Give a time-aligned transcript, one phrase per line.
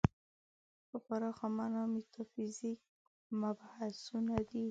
[0.87, 2.79] په پراخه معنا میتافیزیک
[3.41, 4.59] مبحثونه دي.